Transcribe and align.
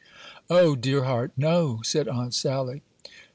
"O, 0.49 0.75
dear 0.75 1.03
heart, 1.03 1.31
no!" 1.37 1.81
said 1.83 2.07
Aunt 2.07 2.33
Sally. 2.33 2.81